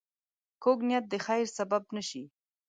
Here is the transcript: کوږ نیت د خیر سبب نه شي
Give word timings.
کوږ 0.63 0.79
نیت 0.87 1.05
د 1.09 1.13
خیر 1.25 1.45
سبب 1.57 1.83
نه 1.95 2.01
شي 2.09 2.23